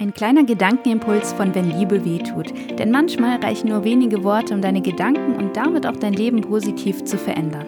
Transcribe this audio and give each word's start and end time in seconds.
Ein 0.00 0.14
kleiner 0.14 0.44
Gedankenimpuls 0.44 1.32
von 1.32 1.56
Wenn 1.56 1.76
Liebe 1.76 2.04
wehtut. 2.04 2.54
Denn 2.78 2.92
manchmal 2.92 3.40
reichen 3.40 3.70
nur 3.70 3.82
wenige 3.82 4.22
Worte, 4.22 4.54
um 4.54 4.62
deine 4.62 4.80
Gedanken 4.80 5.34
und 5.34 5.56
damit 5.56 5.86
auch 5.86 5.96
dein 5.96 6.12
Leben 6.12 6.40
positiv 6.40 7.02
zu 7.02 7.18
verändern. 7.18 7.66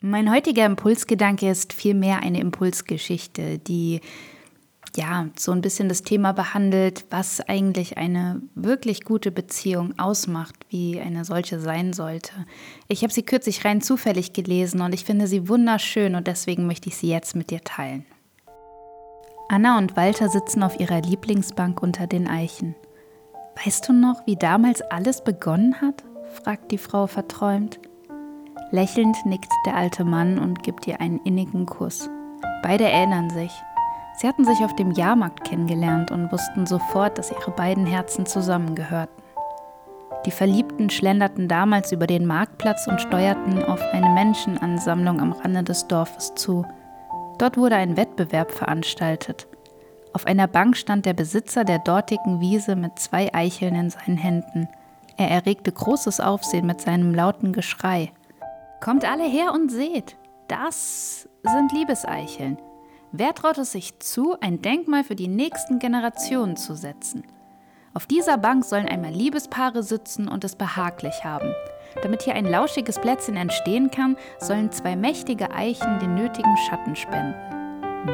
Mein 0.00 0.32
heutiger 0.32 0.64
Impulsgedanke 0.64 1.50
ist 1.50 1.72
vielmehr 1.72 2.22
eine 2.22 2.38
Impulsgeschichte, 2.38 3.58
die 3.58 4.00
ja 4.96 5.26
so 5.36 5.50
ein 5.50 5.60
bisschen 5.60 5.88
das 5.88 6.02
Thema 6.02 6.30
behandelt, 6.30 7.04
was 7.10 7.40
eigentlich 7.40 7.98
eine 7.98 8.40
wirklich 8.54 9.02
gute 9.02 9.32
Beziehung 9.32 9.98
ausmacht, 9.98 10.54
wie 10.68 11.00
eine 11.00 11.24
solche 11.24 11.58
sein 11.58 11.92
sollte. 11.92 12.30
Ich 12.86 13.02
habe 13.02 13.12
sie 13.12 13.24
kürzlich 13.24 13.64
rein 13.64 13.80
zufällig 13.80 14.34
gelesen 14.34 14.82
und 14.82 14.94
ich 14.94 15.04
finde 15.04 15.26
sie 15.26 15.48
wunderschön 15.48 16.14
und 16.14 16.28
deswegen 16.28 16.68
möchte 16.68 16.90
ich 16.90 16.96
sie 16.96 17.08
jetzt 17.08 17.34
mit 17.34 17.50
dir 17.50 17.62
teilen. 17.62 18.06
Anna 19.48 19.78
und 19.78 19.96
Walter 19.96 20.28
sitzen 20.28 20.62
auf 20.62 20.80
ihrer 20.80 21.02
Lieblingsbank 21.02 21.82
unter 21.82 22.06
den 22.06 22.28
Eichen. 22.28 22.74
Weißt 23.64 23.88
du 23.88 23.92
noch, 23.92 24.26
wie 24.26 24.36
damals 24.36 24.82
alles 24.82 25.22
begonnen 25.22 25.80
hat? 25.80 26.02
fragt 26.42 26.72
die 26.72 26.78
Frau 26.78 27.06
verträumt. 27.06 27.78
Lächelnd 28.70 29.16
nickt 29.24 29.52
der 29.66 29.76
alte 29.76 30.04
Mann 30.04 30.38
und 30.38 30.62
gibt 30.62 30.86
ihr 30.86 31.00
einen 31.00 31.20
innigen 31.20 31.66
Kuss. 31.66 32.08
Beide 32.62 32.88
erinnern 32.90 33.30
sich. 33.30 33.52
Sie 34.16 34.26
hatten 34.26 34.44
sich 34.44 34.58
auf 34.64 34.74
dem 34.74 34.92
Jahrmarkt 34.92 35.44
kennengelernt 35.44 36.10
und 36.10 36.32
wussten 36.32 36.66
sofort, 36.66 37.18
dass 37.18 37.30
ihre 37.30 37.50
beiden 37.50 37.86
Herzen 37.86 38.26
zusammengehörten. 38.26 39.22
Die 40.24 40.30
Verliebten 40.30 40.88
schlenderten 40.88 41.48
damals 41.48 41.92
über 41.92 42.06
den 42.06 42.24
Marktplatz 42.24 42.86
und 42.86 43.00
steuerten 43.00 43.62
auf 43.62 43.82
eine 43.92 44.08
Menschenansammlung 44.08 45.20
am 45.20 45.32
Rande 45.32 45.62
des 45.62 45.86
Dorfes 45.86 46.34
zu. 46.34 46.64
Dort 47.38 47.56
wurde 47.56 47.76
ein 47.76 47.96
Wettbewerb 47.96 48.52
veranstaltet. 48.52 49.46
Auf 50.12 50.26
einer 50.26 50.46
Bank 50.46 50.76
stand 50.76 51.06
der 51.06 51.14
Besitzer 51.14 51.64
der 51.64 51.80
dortigen 51.80 52.40
Wiese 52.40 52.76
mit 52.76 52.98
zwei 52.98 53.34
Eicheln 53.34 53.74
in 53.74 53.90
seinen 53.90 54.16
Händen. 54.16 54.68
Er 55.16 55.28
erregte 55.30 55.72
großes 55.72 56.20
Aufsehen 56.20 56.66
mit 56.66 56.80
seinem 56.80 57.14
lauten 57.14 57.52
Geschrei. 57.52 58.12
Kommt 58.80 59.04
alle 59.04 59.24
her 59.24 59.52
und 59.52 59.70
seht, 59.70 60.16
das 60.48 61.28
sind 61.42 61.72
Liebeseicheln. 61.72 62.58
Wer 63.10 63.34
traut 63.34 63.58
es 63.58 63.72
sich 63.72 63.98
zu, 64.00 64.36
ein 64.40 64.60
Denkmal 64.60 65.04
für 65.04 65.16
die 65.16 65.28
nächsten 65.28 65.78
Generationen 65.78 66.56
zu 66.56 66.74
setzen? 66.74 67.24
Auf 67.94 68.06
dieser 68.06 68.38
Bank 68.38 68.64
sollen 68.64 68.88
einmal 68.88 69.12
Liebespaare 69.12 69.82
sitzen 69.82 70.28
und 70.28 70.44
es 70.44 70.56
behaglich 70.56 71.24
haben. 71.24 71.54
Damit 72.02 72.22
hier 72.22 72.34
ein 72.34 72.46
lauschiges 72.46 72.98
Plätzchen 72.98 73.36
entstehen 73.36 73.90
kann, 73.90 74.16
sollen 74.38 74.72
zwei 74.72 74.96
mächtige 74.96 75.50
Eichen 75.52 75.98
den 75.98 76.14
nötigen 76.14 76.56
Schatten 76.68 76.96
spenden. 76.96 77.34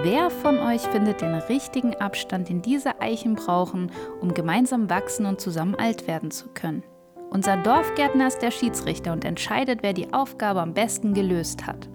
Wer 0.05 0.31
von 0.31 0.59
euch 0.59 0.83
findet 0.83 1.21
den 1.21 1.35
richtigen 1.35 1.97
Abstand, 1.97 2.49
den 2.49 2.63
diese 2.63 3.01
Eichen 3.01 3.35
brauchen, 3.35 3.91
um 4.21 4.35
gemeinsam 4.35 4.89
wachsen 4.89 5.27
und 5.27 5.41
zusammen 5.41 5.75
alt 5.75 6.07
werden 6.07 6.31
zu 6.31 6.49
können? 6.51 6.85
Unser 7.31 7.57
Dorfgärtner 7.57 8.29
ist 8.29 8.41
der 8.41 8.53
Schiedsrichter 8.53 9.13
und 9.13 9.25
entscheidet, 9.25 9.81
wer 9.83 9.93
die 9.93 10.13
Aufgabe 10.13 10.61
am 10.61 10.75
besten 10.75 11.13
gelöst 11.13 11.67
hat. 11.67 11.89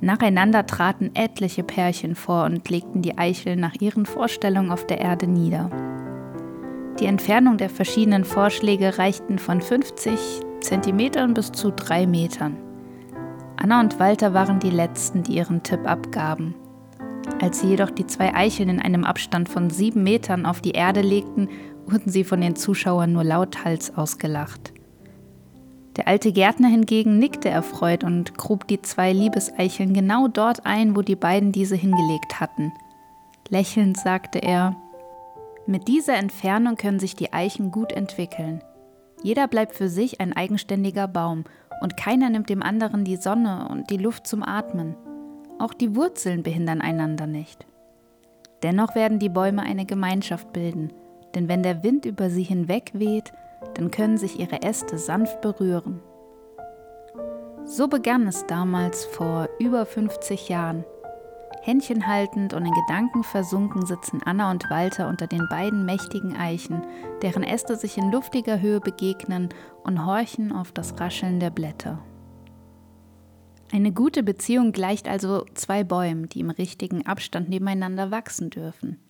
Nacheinander 0.00 0.66
traten 0.66 1.12
etliche 1.14 1.62
Pärchen 1.62 2.14
vor 2.14 2.44
und 2.44 2.68
legten 2.68 3.02
die 3.02 3.18
Eichel 3.18 3.56
nach 3.56 3.74
ihren 3.80 4.04
Vorstellungen 4.04 4.70
auf 4.70 4.86
der 4.86 5.00
Erde 5.00 5.26
nieder. 5.26 5.70
Die 6.98 7.06
Entfernung 7.06 7.56
der 7.56 7.70
verschiedenen 7.70 8.24
Vorschläge 8.24 8.98
reichten 8.98 9.38
von 9.38 9.60
50 9.60 10.42
Zentimetern 10.64 11.34
bis 11.34 11.52
zu 11.52 11.70
drei 11.70 12.06
Metern. 12.06 12.56
Anna 13.56 13.80
und 13.80 14.00
Walter 14.00 14.32
waren 14.32 14.60
die 14.60 14.70
Letzten, 14.70 15.22
die 15.22 15.36
ihren 15.36 15.62
Tipp 15.62 15.86
abgaben. 15.86 16.54
Als 17.40 17.60
sie 17.60 17.68
jedoch 17.68 17.90
die 17.90 18.06
zwei 18.06 18.34
Eicheln 18.34 18.70
in 18.70 18.80
einem 18.80 19.04
Abstand 19.04 19.50
von 19.50 19.68
sieben 19.68 20.02
Metern 20.02 20.46
auf 20.46 20.62
die 20.62 20.70
Erde 20.70 21.02
legten, 21.02 21.50
wurden 21.86 22.10
sie 22.10 22.24
von 22.24 22.40
den 22.40 22.56
Zuschauern 22.56 23.12
nur 23.12 23.24
lauthals 23.24 23.94
ausgelacht. 23.94 24.72
Der 25.98 26.08
alte 26.08 26.32
Gärtner 26.32 26.68
hingegen 26.68 27.18
nickte 27.18 27.50
erfreut 27.50 28.02
und 28.02 28.38
grub 28.38 28.66
die 28.66 28.80
zwei 28.80 29.12
Liebeseicheln 29.12 29.92
genau 29.92 30.28
dort 30.28 30.64
ein, 30.64 30.96
wo 30.96 31.02
die 31.02 31.14
beiden 31.14 31.52
diese 31.52 31.76
hingelegt 31.76 32.40
hatten. 32.40 32.72
Lächelnd 33.50 33.98
sagte 33.98 34.38
er, 34.38 34.76
mit 35.66 35.88
dieser 35.88 36.14
Entfernung 36.14 36.76
können 36.76 36.98
sich 36.98 37.14
die 37.14 37.34
Eichen 37.34 37.70
gut 37.70 37.92
entwickeln. 37.92 38.62
Jeder 39.24 39.48
bleibt 39.48 39.74
für 39.74 39.88
sich 39.88 40.20
ein 40.20 40.34
eigenständiger 40.34 41.08
Baum 41.08 41.44
und 41.80 41.96
keiner 41.96 42.28
nimmt 42.28 42.50
dem 42.50 42.62
anderen 42.62 43.04
die 43.04 43.16
Sonne 43.16 43.66
und 43.70 43.88
die 43.88 43.96
Luft 43.96 44.26
zum 44.26 44.42
Atmen. 44.42 44.96
Auch 45.58 45.72
die 45.72 45.96
Wurzeln 45.96 46.42
behindern 46.42 46.82
einander 46.82 47.26
nicht. 47.26 47.66
Dennoch 48.62 48.94
werden 48.94 49.18
die 49.18 49.30
Bäume 49.30 49.62
eine 49.62 49.86
Gemeinschaft 49.86 50.52
bilden, 50.52 50.92
denn 51.34 51.48
wenn 51.48 51.62
der 51.62 51.82
Wind 51.82 52.04
über 52.04 52.28
sie 52.28 52.42
hinweg 52.42 52.90
weht, 52.92 53.32
dann 53.72 53.90
können 53.90 54.18
sich 54.18 54.38
ihre 54.38 54.60
Äste 54.60 54.98
sanft 54.98 55.40
berühren. 55.40 56.00
So 57.64 57.88
begann 57.88 58.26
es 58.26 58.44
damals 58.44 59.06
vor 59.06 59.48
über 59.58 59.86
50 59.86 60.50
Jahren. 60.50 60.84
Händchen 61.64 62.06
haltend 62.06 62.52
und 62.52 62.66
in 62.66 62.74
Gedanken 62.74 63.24
versunken 63.24 63.86
sitzen 63.86 64.20
Anna 64.22 64.50
und 64.50 64.68
Walter 64.68 65.08
unter 65.08 65.26
den 65.26 65.48
beiden 65.48 65.86
mächtigen 65.86 66.36
Eichen, 66.36 66.82
deren 67.22 67.42
Äste 67.42 67.76
sich 67.76 67.96
in 67.96 68.12
luftiger 68.12 68.60
Höhe 68.60 68.80
begegnen 68.80 69.48
und 69.82 70.04
horchen 70.04 70.52
auf 70.52 70.72
das 70.72 71.00
Rascheln 71.00 71.40
der 71.40 71.48
Blätter. 71.48 72.04
Eine 73.72 73.92
gute 73.92 74.22
Beziehung 74.22 74.72
gleicht 74.72 75.08
also 75.08 75.46
zwei 75.54 75.84
Bäumen, 75.84 76.28
die 76.28 76.40
im 76.40 76.50
richtigen 76.50 77.06
Abstand 77.06 77.48
nebeneinander 77.48 78.10
wachsen 78.10 78.50
dürfen. 78.50 79.00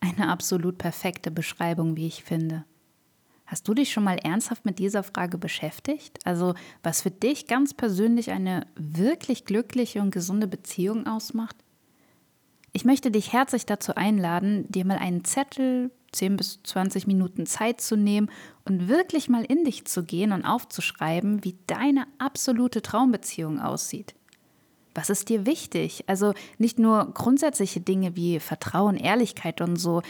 Eine 0.00 0.28
absolut 0.28 0.76
perfekte 0.76 1.30
Beschreibung, 1.30 1.96
wie 1.96 2.08
ich 2.08 2.24
finde. 2.24 2.66
Hast 3.46 3.66
du 3.66 3.72
dich 3.72 3.90
schon 3.90 4.04
mal 4.04 4.18
ernsthaft 4.18 4.66
mit 4.66 4.78
dieser 4.78 5.02
Frage 5.02 5.38
beschäftigt? 5.38 6.18
Also, 6.26 6.52
was 6.82 7.00
für 7.00 7.10
dich 7.10 7.46
ganz 7.46 7.72
persönlich 7.72 8.32
eine 8.32 8.66
wirklich 8.76 9.46
glückliche 9.46 10.02
und 10.02 10.10
gesunde 10.10 10.46
Beziehung 10.46 11.06
ausmacht? 11.06 11.56
Ich 12.72 12.84
möchte 12.84 13.10
dich 13.10 13.32
herzlich 13.32 13.66
dazu 13.66 13.94
einladen, 13.96 14.64
dir 14.68 14.84
mal 14.84 14.98
einen 14.98 15.24
Zettel, 15.24 15.90
10 16.12 16.36
bis 16.36 16.60
20 16.62 17.06
Minuten 17.06 17.46
Zeit 17.46 17.80
zu 17.80 17.96
nehmen 17.96 18.30
und 18.64 18.88
wirklich 18.88 19.28
mal 19.28 19.44
in 19.44 19.64
dich 19.64 19.84
zu 19.86 20.04
gehen 20.04 20.32
und 20.32 20.44
aufzuschreiben, 20.44 21.44
wie 21.44 21.56
deine 21.66 22.06
absolute 22.18 22.82
Traumbeziehung 22.82 23.60
aussieht. 23.60 24.14
Was 24.94 25.10
ist 25.10 25.28
dir 25.28 25.46
wichtig? 25.46 26.04
Also 26.08 26.34
nicht 26.58 26.78
nur 26.78 27.12
grundsätzliche 27.14 27.80
Dinge 27.80 28.16
wie 28.16 28.40
Vertrauen, 28.40 28.96
Ehrlichkeit 28.96 29.60
und 29.60 29.76
so, 29.76 30.02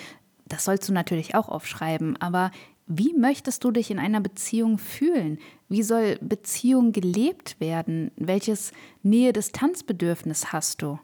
das 0.46 0.64
sollst 0.64 0.88
du 0.88 0.92
natürlich 0.92 1.34
auch 1.34 1.48
aufschreiben, 1.48 2.16
aber 2.20 2.50
wie 2.86 3.14
möchtest 3.14 3.62
du 3.62 3.70
dich 3.70 3.90
in 3.90 4.00
einer 4.00 4.20
Beziehung 4.20 4.76
fühlen? 4.76 5.38
Wie 5.68 5.84
soll 5.84 6.18
Beziehung 6.20 6.90
gelebt 6.90 7.60
werden? 7.60 8.10
Welches 8.16 8.72
Nähe-Distanzbedürfnis 9.04 10.52
hast 10.52 10.82
du? 10.82 10.98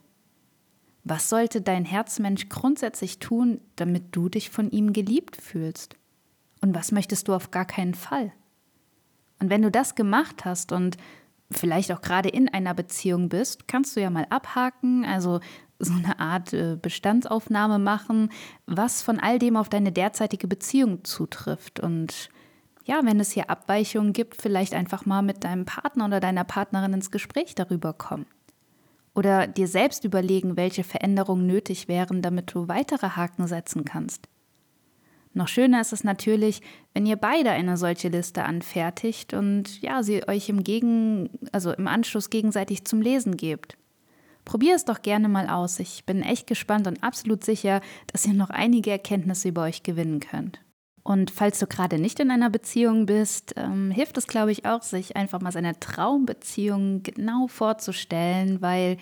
Was 1.09 1.28
sollte 1.28 1.61
dein 1.61 1.84
Herzmensch 1.84 2.49
grundsätzlich 2.49 3.21
tun, 3.21 3.61
damit 3.77 4.06
du 4.11 4.28
dich 4.28 4.50
von 4.50 4.72
ihm 4.72 4.93
geliebt 4.93 5.37
fühlst? 5.37 5.94
Und 6.61 6.75
was 6.75 6.91
möchtest 6.91 7.28
du 7.28 7.34
auf 7.34 7.53
gar 7.53 7.65
keinen 7.65 7.94
Fall? 7.94 8.33
Und 9.39 9.49
wenn 9.49 9.62
du 9.62 9.71
das 9.71 9.94
gemacht 9.94 10.44
hast 10.44 10.72
und 10.72 10.97
vielleicht 11.49 11.93
auch 11.93 12.00
gerade 12.00 12.28
in 12.28 12.49
einer 12.49 12.75
Beziehung 12.75 13.28
bist, 13.28 13.69
kannst 13.69 13.94
du 13.94 14.00
ja 14.00 14.11
mal 14.11 14.27
abhaken, 14.31 15.05
also 15.05 15.39
so 15.78 15.93
eine 15.93 16.19
Art 16.19 16.53
äh, 16.53 16.75
Bestandsaufnahme 16.75 17.78
machen, 17.78 18.33
was 18.67 19.00
von 19.00 19.21
all 19.21 19.38
dem 19.38 19.56
auf 19.56 19.69
deine 19.69 19.93
derzeitige 19.93 20.49
Beziehung 20.49 21.05
zutrifft. 21.05 21.78
Und 21.78 22.31
ja, 22.84 22.99
wenn 23.05 23.21
es 23.21 23.31
hier 23.31 23.49
Abweichungen 23.49 24.12
gibt, 24.12 24.43
vielleicht 24.43 24.75
einfach 24.75 25.06
mal 25.06 25.23
mit 25.23 25.44
deinem 25.44 25.67
Partner 25.67 26.06
oder 26.06 26.19
deiner 26.19 26.43
Partnerin 26.43 26.94
ins 26.94 27.12
Gespräch 27.12 27.55
darüber 27.55 27.93
kommen. 27.93 28.27
Oder 29.16 29.47
dir 29.47 29.66
selbst 29.66 30.04
überlegen, 30.04 30.59
welche 30.59 30.84
Veränderungen 30.84 31.47
nötig 31.47 31.88
wären, 31.88 32.20
damit 32.20 32.55
du 32.55 32.69
weitere 32.69 33.08
Haken 33.08 33.46
setzen 33.46 33.87
kannst. 33.87 34.29
Noch 35.32 35.49
schöner 35.49 35.81
ist 35.81 35.94
es 35.94 36.05
natürlich, 36.05 36.61
wenn 36.93 37.06
ihr 37.06 37.17
beide 37.17 37.50
eine 37.50 37.79
solche 37.79 38.08
Liste 38.08 38.44
anfertigt 38.44 39.32
und 39.32 39.81
ja, 39.81 40.02
sie 40.02 40.29
euch 40.29 40.50
im 40.50 40.62
Gegen, 40.62 41.31
also 41.50 41.73
im 41.73 41.88
Anschluss 41.88 42.29
gegenseitig 42.29 42.85
zum 42.85 43.00
Lesen 43.00 43.38
gebt. 43.38 43.79
Probier 44.44 44.75
es 44.75 44.85
doch 44.85 45.00
gerne 45.00 45.29
mal 45.29 45.49
aus. 45.49 45.81
Ich 45.81 46.05
bin 46.05 46.20
echt 46.23 46.46
gespannt 46.46 46.87
und 46.87 47.02
absolut 47.02 47.43
sicher, 47.43 47.81
dass 48.12 48.26
ihr 48.26 48.35
noch 48.35 48.50
einige 48.50 48.91
Erkenntnisse 48.91 49.49
über 49.49 49.62
euch 49.62 49.82
gewinnen 49.82 50.20
könnt. 50.20 50.61
Und 51.06 51.31
falls 51.31 51.61
du 51.61 51.69
gerade 51.69 52.00
nicht 52.00 52.19
in 52.19 52.32
einer 52.32 52.50
Beziehung 52.50 53.06
bist, 53.06 53.55
ähm, 53.56 53.93
hilft 53.93 54.19
es, 54.19 54.26
glaube 54.26 54.50
ich, 54.50 54.67
auch, 54.67 54.82
sich 54.82 55.14
einfach 55.14 55.41
mal 55.41 55.53
seine 55.53 55.79
Traumbeziehung 55.79 57.05
genau 57.05 57.47
vorzustellen, 57.47 58.61
weil, 58.61 58.97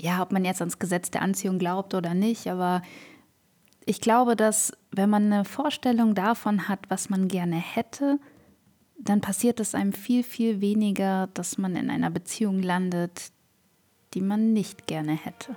ja, 0.00 0.22
ob 0.22 0.32
man 0.32 0.46
jetzt 0.46 0.62
ans 0.62 0.78
Gesetz 0.78 1.10
der 1.10 1.20
Anziehung 1.20 1.58
glaubt 1.58 1.92
oder 1.92 2.14
nicht, 2.14 2.46
aber 2.46 2.80
ich 3.84 4.00
glaube, 4.00 4.34
dass 4.34 4.72
wenn 4.92 5.10
man 5.10 5.30
eine 5.30 5.44
Vorstellung 5.44 6.14
davon 6.14 6.68
hat, 6.68 6.88
was 6.88 7.10
man 7.10 7.28
gerne 7.28 7.56
hätte, 7.56 8.18
dann 8.98 9.20
passiert 9.20 9.60
es 9.60 9.74
einem 9.74 9.92
viel, 9.92 10.22
viel 10.22 10.62
weniger, 10.62 11.26
dass 11.34 11.58
man 11.58 11.76
in 11.76 11.90
einer 11.90 12.08
Beziehung 12.08 12.62
landet, 12.62 13.30
die 14.14 14.22
man 14.22 14.54
nicht 14.54 14.86
gerne 14.86 15.12
hätte. 15.12 15.54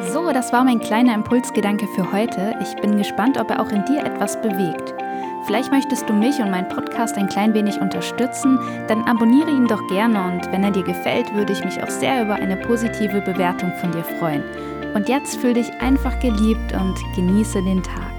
So, 0.00 0.32
das 0.32 0.52
war 0.52 0.64
mein 0.64 0.80
kleiner 0.80 1.14
Impulsgedanke 1.14 1.86
für 1.94 2.12
heute. 2.12 2.54
Ich 2.60 2.74
bin 2.80 2.96
gespannt, 2.96 3.38
ob 3.38 3.50
er 3.50 3.60
auch 3.60 3.70
in 3.70 3.84
dir 3.84 4.04
etwas 4.04 4.40
bewegt. 4.40 4.94
Vielleicht 5.46 5.70
möchtest 5.70 6.08
du 6.08 6.12
mich 6.14 6.38
und 6.40 6.50
meinen 6.50 6.68
Podcast 6.68 7.16
ein 7.16 7.28
klein 7.28 7.54
wenig 7.54 7.80
unterstützen, 7.80 8.58
dann 8.88 9.04
abonniere 9.04 9.50
ihn 9.50 9.66
doch 9.66 9.86
gerne 9.88 10.24
und 10.24 10.50
wenn 10.50 10.64
er 10.64 10.70
dir 10.70 10.84
gefällt, 10.84 11.34
würde 11.34 11.52
ich 11.52 11.64
mich 11.64 11.82
auch 11.82 11.90
sehr 11.90 12.22
über 12.22 12.34
eine 12.34 12.56
positive 12.56 13.20
Bewertung 13.20 13.72
von 13.80 13.92
dir 13.92 14.04
freuen. 14.04 14.42
Und 14.94 15.08
jetzt 15.08 15.36
fühl 15.36 15.54
dich 15.54 15.70
einfach 15.80 16.18
geliebt 16.20 16.72
und 16.72 16.96
genieße 17.14 17.62
den 17.62 17.82
Tag. 17.82 18.13